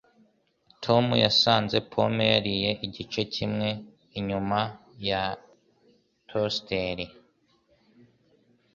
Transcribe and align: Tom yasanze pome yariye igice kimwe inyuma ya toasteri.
Tom 0.83 1.05
yasanze 1.23 1.75
pome 1.91 2.23
yariye 2.33 2.71
igice 2.85 3.21
kimwe 3.33 3.69
inyuma 4.19 4.59
ya 5.09 5.23
toasteri. 6.27 7.05